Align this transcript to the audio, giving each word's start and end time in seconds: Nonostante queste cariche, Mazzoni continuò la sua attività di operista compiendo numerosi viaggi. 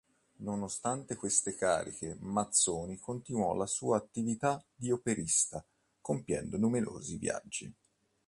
Nonostante 0.37 1.15
queste 1.15 1.53
cariche, 1.53 2.17
Mazzoni 2.21 2.97
continuò 2.97 3.53
la 3.53 3.67
sua 3.67 3.97
attività 3.97 4.59
di 4.73 4.89
operista 4.89 5.63
compiendo 6.01 6.57
numerosi 6.57 7.17
viaggi. 7.17 7.71